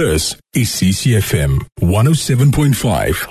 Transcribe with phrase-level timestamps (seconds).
[0.00, 3.28] This is CCFM 107.5.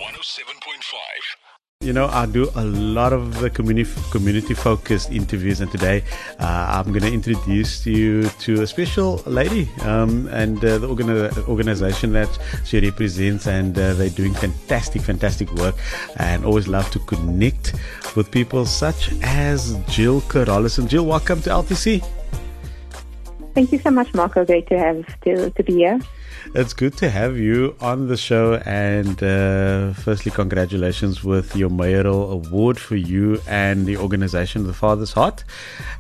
[1.82, 6.04] You know, I do a lot of the community community focused interviews, and today
[6.40, 11.48] uh, I'm going to introduce you to a special lady um, and uh, the organi-
[11.48, 12.30] organization that
[12.66, 15.74] she represents, and uh, they're doing fantastic, fantastic work,
[16.18, 17.74] and always love to connect
[18.16, 20.80] with people such as Jill Carolissen.
[20.80, 22.19] And Jill, welcome to LTC.
[23.54, 24.46] Thank you so much, Marco.
[24.46, 26.00] Great to have to, to be here.
[26.56, 28.56] It's good to have you on the show.
[28.66, 35.14] And uh, firstly, congratulations with your mayoral award for you and the organization, The Father's
[35.14, 35.44] Heart.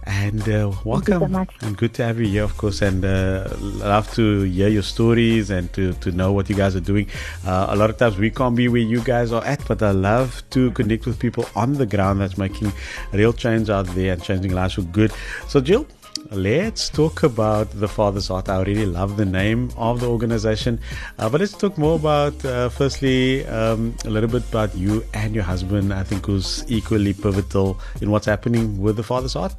[0.05, 1.33] And uh, welcome.
[1.33, 2.81] So and good to have you here, of course.
[2.81, 6.81] And uh, love to hear your stories and to, to know what you guys are
[6.81, 7.07] doing.
[7.45, 9.91] Uh, a lot of times we can't be where you guys are at, but I
[9.91, 12.71] love to connect with people on the ground that's making
[13.11, 15.11] real change out there and changing lives for good.
[15.47, 15.85] So, Jill,
[16.31, 18.49] Let's talk about the Father's Heart.
[18.49, 20.79] I really love the name of the organization.
[21.17, 25.33] Uh, but let's talk more about, uh, firstly, um, a little bit about you and
[25.33, 29.55] your husband, I think, who's equally pivotal in what's happening with the Father's Heart.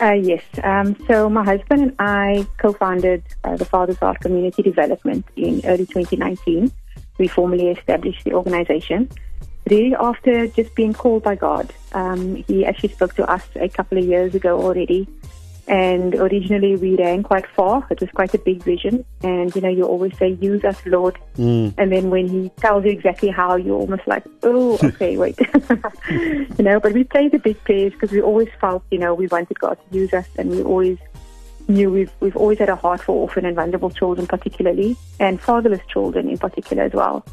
[0.00, 0.42] Uh, yes.
[0.64, 5.84] Um, so my husband and I co-founded uh, the Father's Heart Community Development in early
[5.86, 6.72] 2019.
[7.18, 9.10] We formally established the organization
[9.72, 11.72] after just being called by God.
[11.92, 15.08] Um, he actually spoke to us a couple of years ago already.
[15.68, 17.86] And originally we ran quite far.
[17.90, 19.04] It was quite a big vision.
[19.22, 21.16] And, you know, you always say, use us, Lord.
[21.36, 21.74] Mm.
[21.78, 25.38] And then when he tells you exactly how, you're almost like, oh, okay, wait.
[26.10, 29.28] you know, but we played the big players because we always felt, you know, we
[29.28, 30.98] wanted God to use us and we always
[31.68, 35.80] knew we've, we've always had a heart for orphan and vulnerable children particularly and fatherless
[35.86, 37.24] children in particular as well.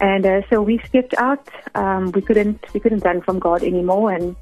[0.00, 1.48] And uh, so we stepped out.
[1.74, 4.12] Um, we couldn't we couldn't run from God anymore.
[4.12, 4.36] And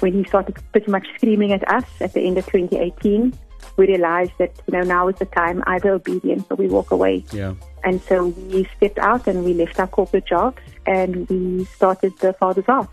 [0.00, 3.32] when He started pretty much screaming at us at the end of 2018,
[3.76, 7.24] we realized that you know now is the time either obedience or we walk away.
[7.32, 7.54] Yeah.
[7.84, 12.32] And so we stepped out and we left our corporate jobs and we started the
[12.34, 12.92] Father's Heart,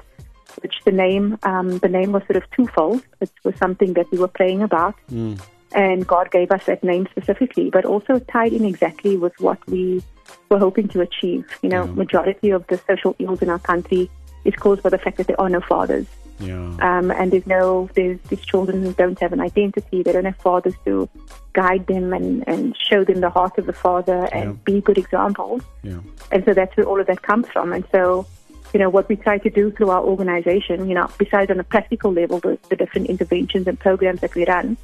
[0.61, 3.04] which the name um, the name was sort of twofold.
[3.20, 4.95] It was something that we were praying about.
[5.11, 5.42] Mm.
[5.73, 10.02] And God gave us that name specifically, but also tied in exactly with what we
[10.49, 11.45] we're hoping to achieve.
[11.61, 11.91] You know, yeah.
[11.91, 14.09] majority of the social ills in our country
[14.43, 16.08] is caused by the fact that there are no fathers.
[16.39, 16.55] Yeah.
[16.81, 20.03] Um, and there's no, there's, these children who don't have an identity.
[20.03, 21.09] They don't have fathers to
[21.53, 24.58] guide them and, and show them the heart of the father and yeah.
[24.65, 25.61] be good examples.
[25.83, 25.99] Yeah.
[26.31, 27.71] And so that's where all of that comes from.
[27.71, 28.27] And so,
[28.73, 31.63] you know, what we try to do through our organization, you know, besides on a
[31.63, 34.75] practical level, the, the different interventions and programs that we run,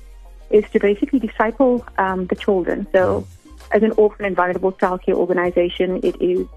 [0.50, 2.88] is to basically disciple um, the children.
[2.94, 3.28] So,
[3.74, 6.48] as an orphan and vulnerable childcare organization, it is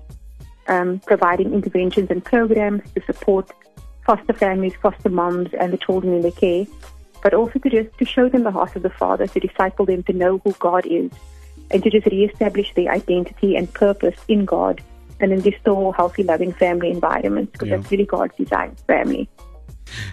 [0.68, 3.50] um, providing interventions and programs to support
[4.06, 6.66] foster families, foster moms, and the children in their care,
[7.22, 10.02] but also to just to show them the heart of the Father, to disciple them
[10.04, 11.10] to know who God is,
[11.70, 14.82] and to just reestablish their identity and purpose in God,
[15.20, 17.76] and then restore healthy, loving family environments because yeah.
[17.76, 19.28] that's really God's design family.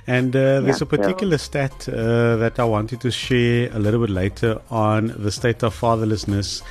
[0.08, 1.46] And uh, there's yeah, a particular so.
[1.46, 5.80] stat uh, that I wanted to share a little bit later on the state of
[5.80, 6.62] fatherlessness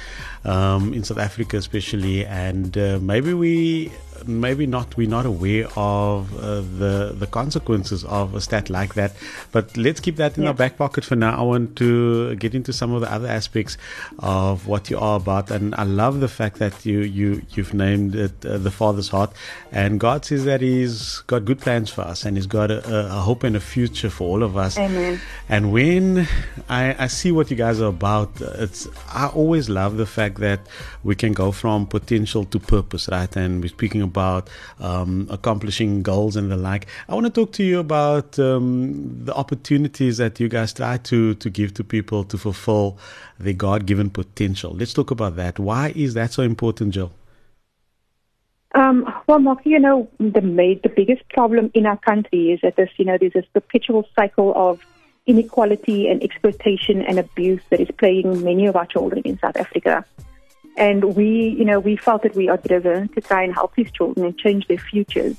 [0.44, 2.26] um, in South Africa, especially.
[2.26, 3.92] And uh, maybe we
[4.26, 9.12] maybe not we're not aware of uh, the the consequences of a stat like that.
[9.52, 11.38] But let's keep that in our back pocket for now.
[11.38, 13.76] I want to get into some of the other aspects
[14.18, 18.14] of what you are about, and I love the fact that you you you've named
[18.14, 19.32] it uh, the Father's Heart,
[19.72, 23.20] and God says that He's got good plans for us, and He's got a, a
[23.20, 24.78] hope and a future for all of us.
[24.78, 25.20] Amen.
[25.48, 26.28] And when
[26.68, 30.60] I, I see what you guys are about, it's I always love the fact that
[31.02, 33.34] we can go from potential to purpose, right?
[33.36, 34.44] And we're speaking about
[34.88, 36.84] um, accomplishing goals and the like.
[37.08, 41.34] I want to talk to you about um, the opportunities that you guys try to,
[41.34, 42.86] to give to people to fulfill
[43.38, 44.70] their God given potential.
[44.80, 45.58] Let's talk about that.
[45.58, 47.12] Why is that so important, Jill?
[48.72, 50.42] Um, well, Mark, you know, the
[50.86, 54.52] the biggest problem in our country is that there's, you know, there's this perpetual cycle
[54.54, 54.80] of
[55.26, 60.04] inequality and exploitation and abuse that is plaguing many of our children in South Africa.
[60.80, 63.92] And we, you know, we felt that we are driven to try and help these
[63.92, 65.36] children and change their futures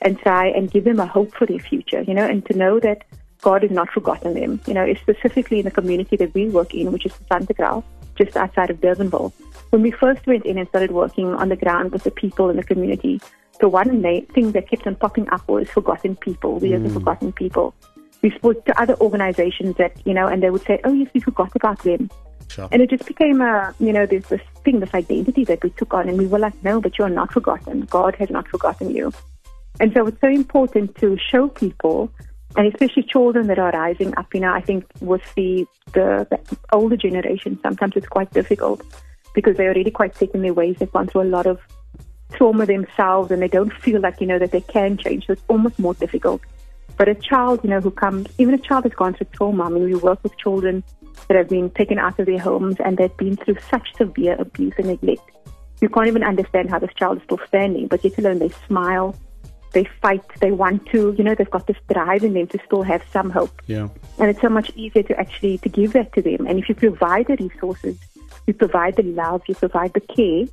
[0.00, 2.78] and try and give them a hope for their future, you know, and to know
[2.78, 3.02] that
[3.42, 6.92] God has not forgotten them, you know, specifically in the community that we work in,
[6.92, 7.82] which is Santa Fisantekraal,
[8.14, 9.32] just outside of Durbanville.
[9.70, 12.56] When we first went in and started working on the ground with the people in
[12.56, 13.20] the community,
[13.58, 13.90] the one
[14.34, 16.60] thing that kept on popping up was forgotten people.
[16.60, 16.76] We mm.
[16.76, 17.74] are the forgotten people.
[18.22, 21.20] We spoke to other organizations that, you know, and they would say, oh, yes, we
[21.20, 22.08] forgot about them.
[22.48, 22.68] Sure.
[22.70, 25.92] And it just became a, you know, this, this thing, this identity that we took
[25.92, 26.08] on.
[26.08, 27.82] And we were like, no, but you're not forgotten.
[27.82, 29.12] God has not forgotten you.
[29.80, 32.10] And so it's so important to show people,
[32.56, 34.32] and especially children that are rising up.
[34.32, 38.82] You know, I think with the, the, the older generation, sometimes it's quite difficult
[39.34, 40.76] because they're already quite set in their ways.
[40.78, 41.60] They've gone through a lot of
[42.32, 45.26] trauma themselves and they don't feel like, you know, that they can change.
[45.26, 46.40] So it's almost more difficult.
[46.96, 49.68] But a child, you know, who comes, even a child who's gone through trauma, I
[49.68, 50.82] mean, we work with children
[51.28, 54.74] that have been taken out of their homes and they've been through such severe abuse
[54.78, 55.30] and neglect.
[55.80, 59.14] You can't even understand how this child is still standing, but yet alone they smile,
[59.72, 62.82] they fight, they want to, you know, they've got this drive in them to still
[62.82, 63.60] have some hope.
[63.66, 63.88] Yeah.
[64.18, 66.46] And it's so much easier to actually to give that to them.
[66.46, 67.98] And if you provide the resources,
[68.46, 70.46] you provide the love, you provide the care,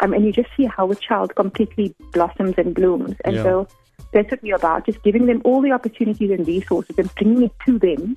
[0.00, 3.16] um, and you just see how a child completely blossoms and blooms.
[3.24, 3.42] And Yeah.
[3.42, 3.68] so
[4.12, 7.52] that's what we're about, just giving them all the opportunities and resources and bringing it
[7.66, 8.16] to them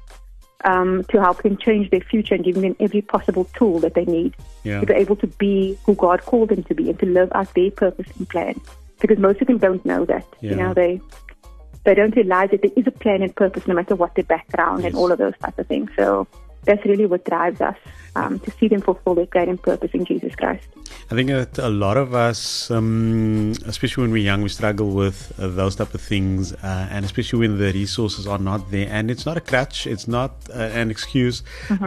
[0.66, 4.06] um, to help them change their future and giving them every possible tool that they
[4.06, 4.80] need Yeah.
[4.80, 7.54] to be able to be who God called them to be and to live out
[7.54, 8.60] their purpose and plan.
[9.02, 10.26] Because most of them don't know that.
[10.40, 10.52] Yeah.
[10.52, 11.02] You know, they
[11.86, 14.86] they don't realize that there is a plan and purpose no matter what their background
[14.86, 15.90] and all of those types of things.
[15.98, 16.26] So
[16.66, 17.78] that's really what drives us
[18.16, 20.68] um, to see them fulfill their plan and purpose in Jesus Christ.
[21.12, 25.34] I think that a lot of us, um, especially when we're young, we struggle with
[25.40, 28.88] uh, those type of things, uh, and especially when the resources are not there.
[28.90, 31.44] And it's not a crutch; it's not uh, an excuse.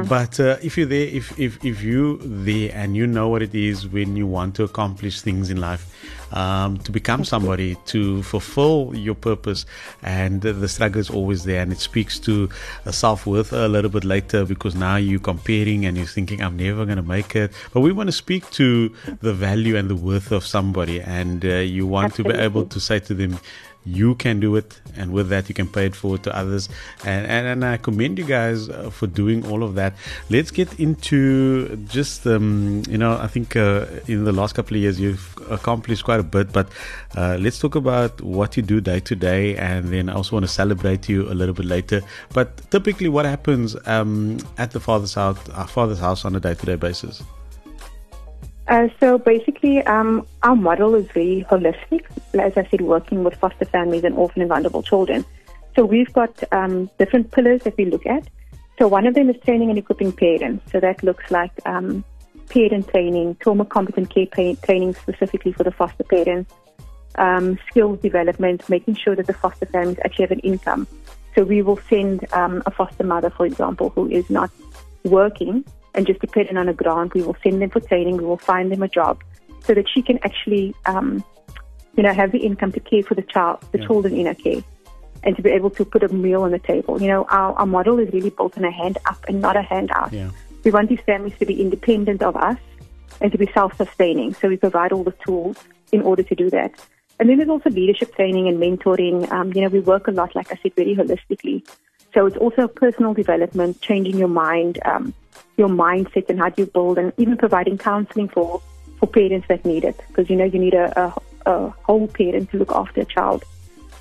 [0.08, 3.54] But uh, if you're there, if if if you there and you know what it
[3.54, 5.92] is when you want to accomplish things in life,
[6.36, 9.64] um, to become somebody, to fulfill your purpose,
[10.02, 12.50] and the struggle is always there, and it speaks to
[12.84, 16.58] uh, self worth a little bit later because now you're comparing and you're thinking, I'm
[16.58, 17.52] never going to make it.
[17.72, 18.92] But we want to speak to
[19.22, 22.78] the value and the worth of somebody, and uh, you want to be able to
[22.78, 23.38] say to them,
[23.86, 26.68] you can do it, and with that, you can pay it forward to others.
[27.04, 29.94] And, and, and I commend you guys uh, for doing all of that.
[30.28, 34.82] Let's get into just, um, you know, I think uh, in the last couple of
[34.82, 36.68] years, you've accomplished quite a bit, but
[37.16, 40.44] uh, let's talk about what you do day to day, and then I also want
[40.44, 42.02] to celebrate you a little bit later.
[42.34, 46.54] But typically, what happens um, at the father's house, our father's house on a day
[46.54, 47.22] to day basis?
[48.68, 52.04] Uh, so basically, um, our model is very holistic.
[52.34, 55.24] As I said, working with foster families and orphan and vulnerable children.
[55.76, 58.28] So we've got um, different pillars that we look at.
[58.78, 60.70] So one of them is training and equipping parents.
[60.72, 62.04] So that looks like um,
[62.48, 66.52] parent training, trauma competent care training specifically for the foster parents,
[67.16, 70.86] um, skills development, making sure that the foster families actually have an income.
[71.34, 74.50] So we will send um, a foster mother, for example, who is not
[75.04, 75.64] working
[75.96, 77.14] and just dependent on a grant.
[77.14, 78.18] We will send them for training.
[78.18, 79.24] We will find them a job
[79.64, 81.24] so that she can actually, um,
[81.96, 83.86] you know, have the income to care for the child, the Yeah.
[83.86, 84.62] children in her care,
[85.24, 87.00] and to be able to put a meal on the table.
[87.02, 89.62] You know, our, our model is really built on a hand up and not a
[89.62, 90.12] hand out.
[90.12, 90.30] Yeah.
[90.64, 92.58] We want these families to be independent of us
[93.20, 94.34] and to be self-sustaining.
[94.34, 95.56] So we provide all the tools
[95.90, 96.72] in order to do that.
[97.18, 99.30] And then there's also leadership training and mentoring.
[99.32, 101.66] Um, you know, we work a lot, like I said, very holistically.
[102.16, 105.12] So it's also personal development, changing your mind, um,
[105.58, 108.62] your mindset and how do you build, and even providing counseling for,
[108.98, 110.00] for parents that need it.
[110.08, 111.12] Because, you know, you need a, a,
[111.44, 113.44] a whole parent to look after a child.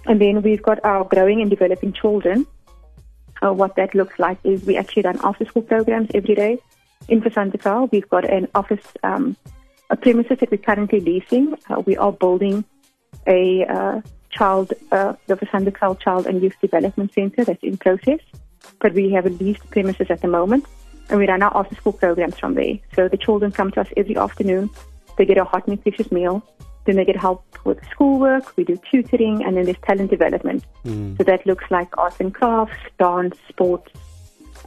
[0.05, 2.47] And then we've got our growing and developing children.
[3.43, 6.57] Uh, what that looks like is we actually run after school programs every day
[7.09, 7.91] in Fisantekraal.
[7.91, 9.35] We've got an office, um,
[9.89, 11.53] a premises that we're currently leasing.
[11.69, 12.63] Uh, we are building
[13.27, 14.01] a uh,
[14.37, 18.19] child, uh, the Child and Youth Development Center that's in process.
[18.79, 20.65] But we have a leased premises at the moment,
[21.09, 22.75] and we run our after school programs from there.
[22.95, 24.69] So the children come to us every afternoon.
[25.17, 26.41] They get a hot, nutritious meal.
[26.85, 28.55] Then they get help with schoolwork.
[28.57, 30.63] We do tutoring, and then there's talent development.
[31.17, 33.91] So that looks like arts and crafts, dance, sports,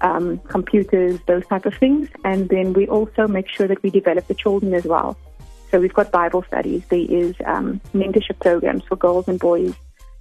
[0.00, 2.08] um, computers, those type of things.
[2.24, 5.16] And then we also make sure that we develop the children as well.
[5.70, 6.82] So we've got Bible studies.
[6.88, 9.74] There is um, mentorship programs for girls and boys.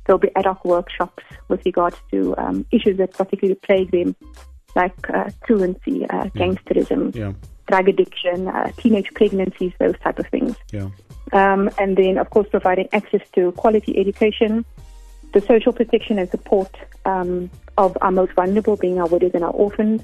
[0.06, 4.16] There'll be ad hoc workshops with regards to um, issues that particularly plague them,
[4.76, 7.34] like uh, truancy, uh, gangsterism, Yeah.
[7.68, 10.56] drug addiction, uh, teenage pregnancies, those type of things.
[10.72, 10.90] Yeah.
[11.34, 14.66] Um, and then, of course, providing access to quality education,
[15.34, 16.74] the social protection and support
[17.06, 20.02] um, of our most vulnerable, being our widows and our orphans.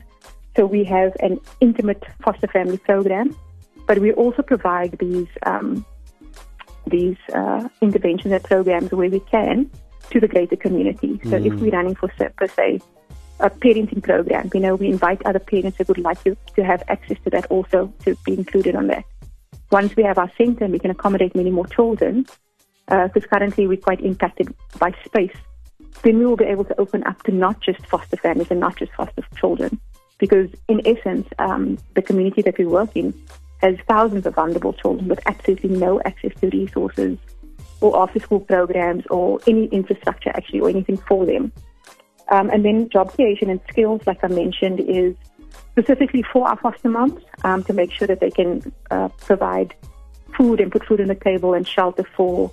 [0.56, 3.36] So we have an intimate foster family program,
[3.88, 5.86] but we also provide these um,
[6.88, 9.70] these uh, interventions and programs where we can
[10.10, 11.20] to the greater community.
[11.30, 12.82] So if we're running for per se
[13.40, 16.84] a parenting program, you know, we invite other parents that would like to, to have
[16.88, 19.06] access to that also to be included on that
[19.74, 22.26] once we have our center we can accommodate many more children,
[22.88, 25.36] because currently we're quite impacted by space,
[26.04, 28.76] then we will be able to open up to not just foster families and not
[28.78, 29.80] just foster children.
[30.20, 33.14] Because in essence, um, the community that we work in
[33.64, 37.18] has thousands of vulnerable children with absolutely no access to resources
[37.80, 41.52] or after school programs or any infrastructure actually or anything for them.
[42.30, 45.16] Um, and then job creation and skills, like I mentioned, is
[45.72, 49.74] specifically for our foster moms um, to make sure that they can uh, provide
[50.38, 52.52] food and put food on the table and shelter for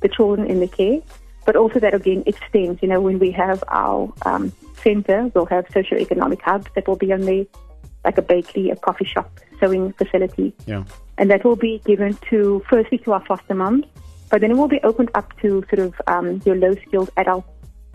[0.00, 1.00] the children in the care.
[1.44, 5.66] But also that again extends, you know, when we have our um, center, we'll have
[5.72, 7.46] socio-economic hubs that will be on there,
[8.04, 9.30] like a bakery, a coffee shop,
[9.60, 10.54] sewing facility.
[10.66, 10.84] Yeah.
[11.18, 13.84] And that will be given to, firstly to our foster moms,
[14.30, 17.48] but then it will be opened up to sort of um, your low-skilled adults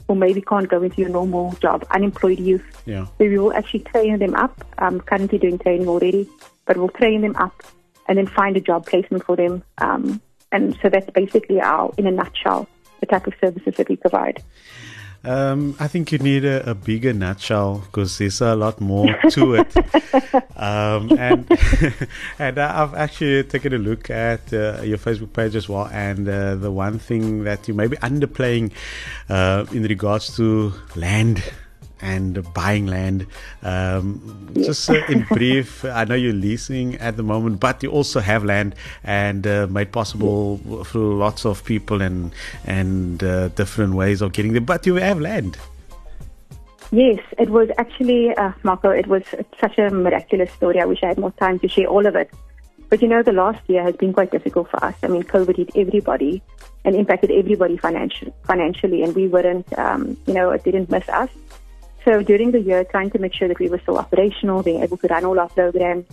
[0.07, 2.63] who maybe can't go into your normal job, unemployed youth.
[2.85, 3.05] Yeah.
[3.05, 4.63] So we will actually train them up.
[4.77, 6.29] I'm currently doing training already,
[6.65, 7.63] but we'll train them up
[8.07, 9.63] and then find a job placement for them.
[9.79, 10.21] Um,
[10.51, 12.69] and so that's basically our, in a nutshell,
[13.01, 14.41] the type of services that we provide.
[15.27, 19.55] Um, I think you need a, a bigger nutshell because there's a lot more to
[19.55, 19.75] it.
[20.55, 21.45] um, and
[22.39, 25.89] and I've actually taken a look at uh, your Facebook page as well.
[25.91, 28.71] And uh, the one thing that you may be underplaying
[29.27, 31.43] uh, in regards to land
[32.01, 33.25] and buying land.
[33.63, 38.19] Um, just uh, in brief, I know you're leasing at the moment, but you also
[38.19, 42.31] have land and uh, made possible through lots of people and
[42.65, 44.61] and uh, different ways of getting there.
[44.61, 45.57] But you have land.
[46.91, 49.23] Yes, it was actually, uh, Marco, it was
[49.59, 50.79] such a miraculous story.
[50.79, 52.31] I wish I had more time to share all of it.
[52.89, 54.95] But you know, the last year has been quite difficult for us.
[55.03, 56.41] I mean, COVID hit everybody
[56.85, 61.29] and impacted everybody financially, financially and we weren't, um, you know, it didn't miss us.
[62.07, 64.95] So during the year, trying to make sure that we were still operational, being able
[64.95, 66.05] to run all our programs,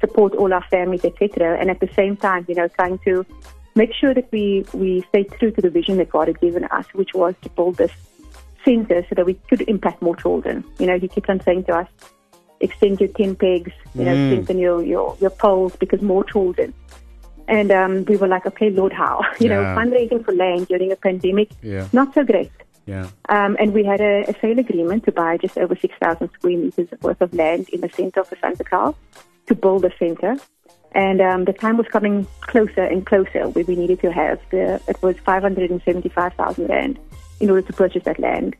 [0.00, 1.58] support all our families, etc.
[1.60, 3.26] And at the same time, you know, trying to
[3.74, 6.86] make sure that we, we stayed true to the vision that God had given us,
[6.94, 7.92] which was to build this
[8.64, 10.64] center so that we could impact more children.
[10.78, 11.88] You know, he keeps on saying to us,
[12.60, 14.30] extend your 10 pegs, you know, mm.
[14.30, 16.72] strengthen your, your, your poles because more children.
[17.48, 19.20] And um, we were like, okay, Lord, how?
[19.40, 19.56] You yeah.
[19.56, 21.86] know, fundraising for land during a pandemic, yeah.
[21.92, 22.50] not so great.
[22.86, 23.08] Yeah.
[23.28, 26.88] Um, and we had a, a, sale agreement to buy just over 6,000 square meters
[27.00, 28.94] worth of land in the center of Fisantekraal
[29.46, 30.36] to build a center.
[30.92, 34.80] And um, the time was coming closer and closer where we needed to have the,
[34.86, 36.98] it was 575,000 rand
[37.40, 38.54] in order to purchase that land.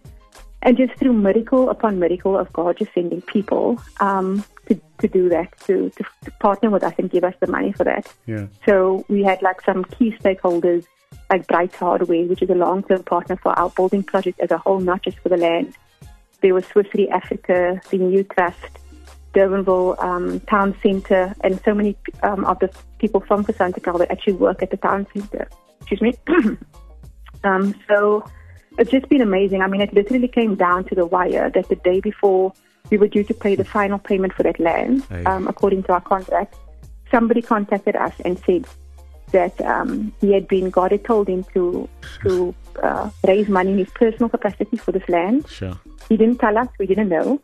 [0.63, 5.29] And just through miracle upon miracle of God just sending people um, to, to do
[5.29, 8.13] that, to, to, to partner with us and give us the money for that.
[8.27, 8.47] Yeah.
[8.67, 10.87] So we had like some key stakeholders
[11.31, 14.81] like Bright Hardware, which is a long-term partner for our building project as a whole,
[14.81, 15.75] not just for the land.
[16.41, 18.79] There was Swiss Re Africa, the New Trust,
[19.35, 24.35] Durbanville um, Town Centre, and so many um, of the people from Fisantekraal that actually
[24.35, 25.49] work at the town centre.
[25.81, 26.15] Excuse me.
[27.45, 28.25] um, so
[28.79, 29.63] it's just been amazing.
[29.63, 32.53] I mean, it literally came down to the wire that the day before
[32.91, 36.01] we were due to pay the final payment for that land, um, according to our
[36.01, 36.57] contract,
[37.11, 38.67] somebody contacted us and said,
[39.33, 41.89] that um, he had been, God had told him to
[42.23, 45.49] to uh, raise money in his personal capacity for this land.
[45.49, 45.79] Sure.
[46.09, 47.41] He didn't tell us, we didn't know.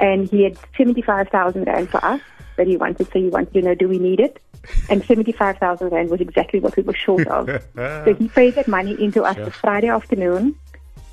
[0.00, 2.20] And he had 75,000 Rand for us
[2.56, 3.06] that he wanted.
[3.12, 4.40] So he wanted to know, do we need it?
[4.88, 7.46] And 75,000 Rand was exactly what we were short of.
[7.76, 9.50] so he paid that money into us sure.
[9.50, 10.56] Friday afternoon.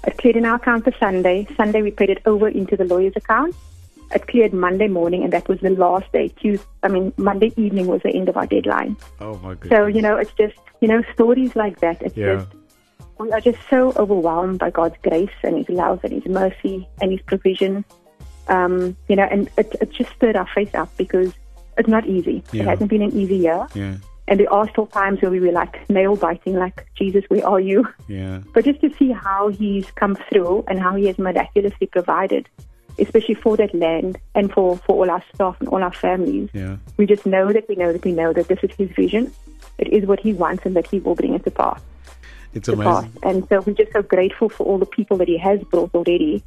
[0.06, 1.48] It cleared in our account for Sunday.
[1.56, 3.56] Sunday we paid it over into the lawyer's account.
[4.13, 6.30] It cleared Monday morning, and that was the last day.
[6.30, 8.98] Tuesday, I mean, Monday evening was the end of our deadline.
[9.20, 9.70] Oh my goodness!
[9.70, 12.01] So you know, it's just you know stories like that.
[12.01, 12.36] It's yeah.
[12.36, 12.48] just
[13.22, 17.12] we are just so overwhelmed by God's grace and His love and His mercy and
[17.12, 17.86] His provision.
[18.48, 21.32] Um, you know, and it, it just stirred our face up because
[21.77, 22.44] it's not easy.
[22.51, 22.63] Yeah.
[22.63, 23.68] It hasn't been an easy year.
[23.74, 23.96] Yeah.
[24.27, 27.60] And there are still times where we were like nail biting, like, Jesus, where are
[27.60, 27.88] you?
[28.08, 28.41] Yeah.
[28.53, 32.48] But just to see how he's come through and how he has miraculously provided
[33.01, 36.50] especially for that land and for, for all our staff and all our families.
[36.53, 36.77] Yeah.
[36.98, 39.34] We just know that we know that we know that this is his vision.
[39.77, 41.81] It is what he wants and that he will bring it to pass.
[42.53, 43.12] It's amazing.
[43.12, 43.24] Pass.
[43.24, 46.43] And so we're just so grateful for all the people that he has brought already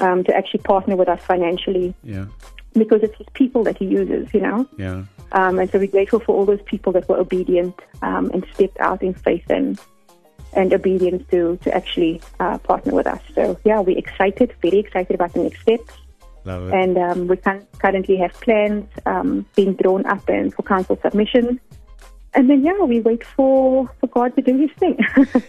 [0.00, 1.94] um, to actually partner with us financially.
[2.02, 2.26] Yeah.
[2.72, 4.66] Because it's his people that he uses, you know?
[4.78, 5.04] Yeah.
[5.32, 8.78] Um, and so we're grateful for all those people that were obedient um, and stepped
[8.80, 9.78] out in faith and
[10.54, 13.20] and obedience to, to actually uh, partner with us.
[13.34, 15.94] So, yeah, we're excited, very excited about the next steps.
[16.44, 21.60] And um, we can currently have plans um, being drawn up and for council submission
[22.34, 24.98] and then yeah, we wait for, for God to do His thing.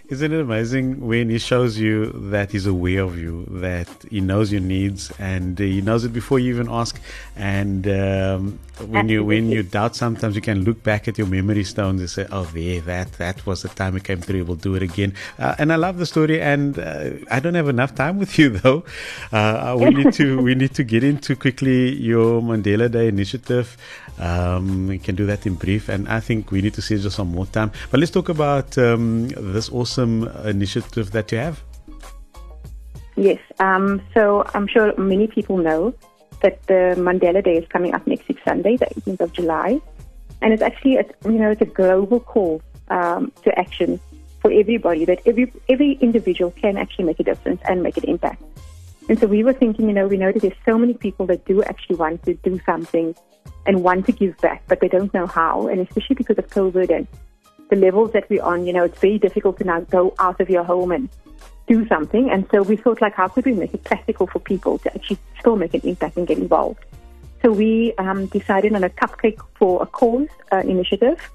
[0.09, 4.51] Isn't it amazing when He shows you that He's aware of you, that He knows
[4.51, 6.99] your needs, and He knows it before you even ask.
[7.37, 11.63] And um, when you when you doubt, sometimes you can look back at your memory
[11.63, 14.45] stones and say, "Oh, there, that that was the time it came through.
[14.45, 16.41] We'll do it again." Uh, and I love the story.
[16.41, 18.83] And uh, I don't have enough time with you though.
[19.31, 23.77] Uh, we need to we need to get into quickly your Mandela Day initiative.
[24.19, 27.29] Um, we can do that in brief, and I think we need to just some
[27.29, 27.71] more time.
[27.91, 31.61] But let's talk about um, this awesome initiative that you have.
[33.15, 33.39] Yes.
[33.59, 35.93] Um, so I'm sure many people know
[36.43, 39.81] that the Mandela Day is coming up next week Sunday, the 18th of July,
[40.41, 43.99] and it's actually a, you know it's a global call um, to action
[44.41, 48.43] for everybody that every every individual can actually make a difference and make an impact.
[49.09, 51.45] And so we were thinking, you know, we know that there's so many people that
[51.45, 53.15] do actually want to do something
[53.65, 55.67] and want to give back, but they don't know how.
[55.67, 57.07] And especially because of COVID and
[57.69, 60.49] the levels that we're on, you know, it's very difficult to now go out of
[60.49, 61.09] your home and
[61.67, 62.29] do something.
[62.29, 65.19] And so we thought, like, how could we make it practical for people to actually
[65.39, 66.83] still make an impact and get involved?
[67.41, 71.31] So we um, decided on a cupcake for a cause uh, initiative.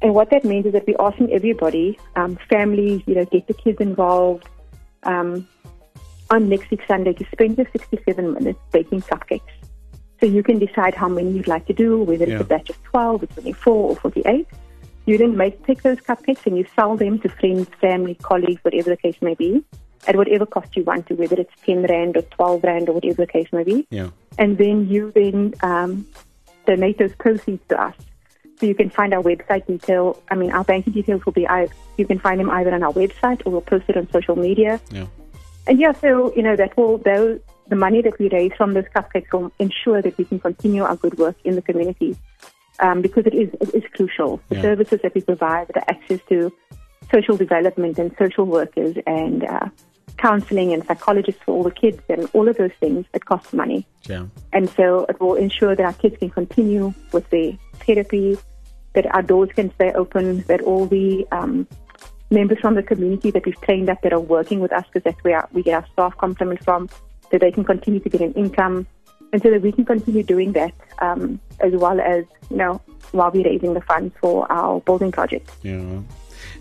[0.00, 3.54] And what that means is that we're asking everybody, um, families, you know, get the
[3.54, 4.46] kids involved,
[5.04, 5.46] um,
[6.30, 9.42] on next week Sunday to spend the 67 minutes baking cupcakes.
[10.20, 12.34] So you can decide how many you'd like to do, whether yeah.
[12.34, 14.46] it's a batch of 12 or 24 or 48.
[15.06, 18.90] You then make take those cupcakes and you sell them to friends, family, colleagues, whatever
[18.90, 19.64] the case may be,
[20.06, 23.16] at whatever cost you want to, whether it's 10 rand or 12 rand or whatever
[23.16, 23.86] the case may be.
[23.90, 24.10] Yeah.
[24.38, 26.06] And then you then um,
[26.66, 27.94] donate those proceeds to us.
[28.58, 30.22] So you can find our website detail.
[30.30, 31.46] I mean, our banking details will be,
[31.96, 34.80] you can find them either on our website or we'll post it on social media.
[34.90, 35.06] Yeah.
[35.66, 38.84] And yeah, so, you know, that will, those, the money that we raise from those
[38.94, 42.16] cupcakes will ensure that we can continue our good work in the community.
[42.80, 44.40] Um, because it is, it is crucial.
[44.48, 44.62] The Yeah.
[44.62, 46.52] services that we provide, the access to
[47.12, 49.68] social development and social workers and uh,
[50.16, 53.86] counseling and psychologists for all the kids and all of those things, it costs money.
[54.08, 54.26] Yeah.
[54.52, 57.52] And so it will ensure that our kids can continue with their
[57.86, 58.38] therapy,
[58.94, 61.68] that our doors can stay open, that all the um,
[62.30, 65.22] members from the community that we've trained up that are working with us, because that's
[65.22, 66.88] where we get our staff complement from,
[67.30, 68.86] that they can continue to get an income,
[69.32, 72.80] and so that we can continue doing that um, as well as, you know,
[73.12, 75.50] while we're raising the funds for our building project.
[75.62, 76.00] Yeah.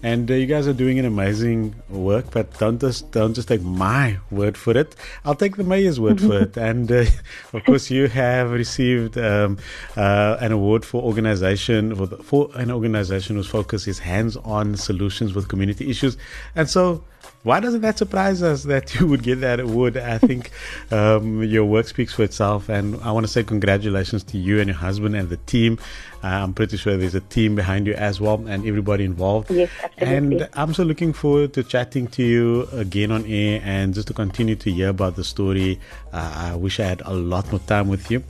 [0.01, 3.61] And uh, you guys are doing an amazing work, but don't just don't just take
[3.61, 4.95] my word for it.
[5.23, 6.57] I'll take the mayor's word for it.
[6.63, 7.05] And uh,
[7.53, 9.57] of course, you have received um,
[9.95, 15.33] uh, an award for organization for, the, for an organization whose focus is hands-on solutions
[15.33, 16.17] with community issues.
[16.55, 17.03] And so,
[17.43, 19.97] why doesn't that surprise us that you would get that award?
[19.97, 20.51] I think
[20.91, 24.67] um, your work speaks for itself, and I want to say congratulations to you and
[24.67, 25.77] your husband and the team.
[26.23, 29.51] Uh, I'm pretty sure there's a team behind you as well, and everybody involved.
[29.51, 30.39] Yes, absolutely.
[30.39, 34.13] And I'm so looking forward to chatting to you again on air and just to
[34.13, 35.79] continue to hear about the story.
[36.13, 38.23] Uh, I wish I had a lot more time with you.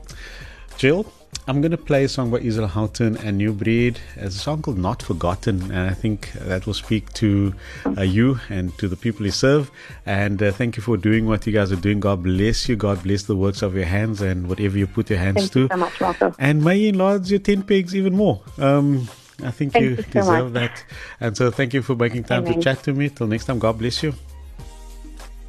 [0.78, 1.04] Jill,
[1.48, 3.98] I'm going to play a song by Israel Houghton and New Breed.
[4.14, 7.54] It's a song called Not Forgotten, and I think that will speak to
[7.98, 9.70] uh, you and to the people you serve.
[10.06, 11.98] And uh, thank you for doing what you guys are doing.
[11.98, 12.76] God bless you.
[12.76, 15.61] God bless the works of your hands and whatever you put your hands Thank to.
[15.61, 16.35] you so much.
[16.38, 18.40] And may you enlarge your 10 pegs even more.
[18.59, 19.09] Um,
[19.44, 20.53] I think Thank you, you so deserve much.
[20.55, 20.85] that.
[21.20, 23.09] And so thank you for making time to chat to me.
[23.09, 24.14] Till next time, God bless you.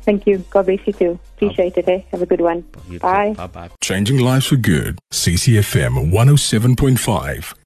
[0.03, 0.43] Thank you.
[0.49, 1.19] God bless you too.
[1.35, 1.87] Appreciate it.
[1.87, 2.01] Eh?
[2.11, 2.61] Have a good one.
[2.99, 3.33] Bye.
[3.33, 3.69] Bye bye.
[3.81, 4.97] Changing lives for good.
[5.11, 7.60] CCFM 107.5.